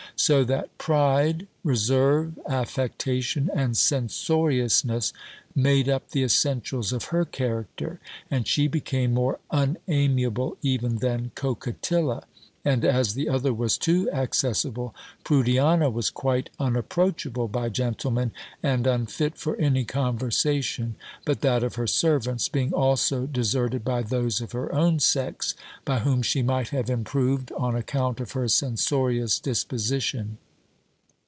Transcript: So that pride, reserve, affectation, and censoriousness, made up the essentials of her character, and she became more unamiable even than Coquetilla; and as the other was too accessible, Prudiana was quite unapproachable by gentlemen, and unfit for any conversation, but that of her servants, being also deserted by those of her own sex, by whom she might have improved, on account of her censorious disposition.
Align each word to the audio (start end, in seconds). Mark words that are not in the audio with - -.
So 0.17 0.43
that 0.43 0.77
pride, 0.77 1.47
reserve, 1.63 2.37
affectation, 2.47 3.49
and 3.55 3.75
censoriousness, 3.75 5.13
made 5.55 5.89
up 5.89 6.11
the 6.11 6.21
essentials 6.23 6.93
of 6.93 7.05
her 7.05 7.25
character, 7.25 7.99
and 8.29 8.45
she 8.47 8.67
became 8.67 9.15
more 9.15 9.39
unamiable 9.49 10.57
even 10.61 10.97
than 10.97 11.31
Coquetilla; 11.33 12.25
and 12.63 12.85
as 12.85 13.15
the 13.15 13.27
other 13.27 13.51
was 13.51 13.75
too 13.79 14.07
accessible, 14.11 14.93
Prudiana 15.25 15.91
was 15.91 16.11
quite 16.11 16.51
unapproachable 16.59 17.47
by 17.47 17.69
gentlemen, 17.69 18.29
and 18.61 18.85
unfit 18.85 19.35
for 19.35 19.55
any 19.55 19.83
conversation, 19.83 20.93
but 21.25 21.41
that 21.41 21.63
of 21.63 21.73
her 21.73 21.87
servants, 21.87 22.47
being 22.49 22.71
also 22.71 23.25
deserted 23.25 23.83
by 23.83 24.03
those 24.03 24.41
of 24.41 24.51
her 24.51 24.71
own 24.75 24.99
sex, 24.99 25.55
by 25.85 26.01
whom 26.01 26.21
she 26.21 26.43
might 26.43 26.69
have 26.69 26.87
improved, 26.87 27.51
on 27.53 27.75
account 27.75 28.19
of 28.19 28.33
her 28.33 28.47
censorious 28.47 29.39
disposition. 29.39 30.37